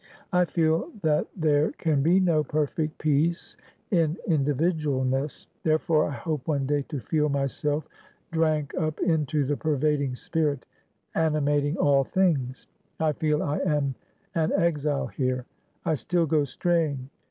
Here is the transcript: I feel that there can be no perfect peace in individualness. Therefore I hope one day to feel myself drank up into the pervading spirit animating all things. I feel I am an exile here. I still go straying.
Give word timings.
I 0.33 0.45
feel 0.45 0.89
that 1.03 1.27
there 1.37 1.73
can 1.73 2.01
be 2.01 2.19
no 2.19 2.43
perfect 2.43 2.97
peace 2.97 3.55
in 3.91 4.17
individualness. 4.27 5.45
Therefore 5.61 6.05
I 6.07 6.13
hope 6.15 6.47
one 6.47 6.65
day 6.65 6.81
to 6.89 6.99
feel 6.99 7.29
myself 7.29 7.87
drank 8.31 8.73
up 8.73 8.99
into 8.99 9.45
the 9.45 9.57
pervading 9.57 10.15
spirit 10.15 10.65
animating 11.13 11.77
all 11.77 12.03
things. 12.03 12.65
I 12.99 13.11
feel 13.13 13.43
I 13.43 13.59
am 13.59 13.93
an 14.33 14.51
exile 14.53 15.05
here. 15.05 15.45
I 15.85 15.93
still 15.93 16.25
go 16.25 16.45
straying. 16.45 17.11